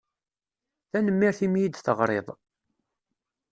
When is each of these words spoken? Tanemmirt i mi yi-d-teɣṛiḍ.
Tanemmirt 0.91 1.39
i 1.45 1.47
mi 1.49 1.59
yi-d-teɣṛiḍ. 1.61 2.27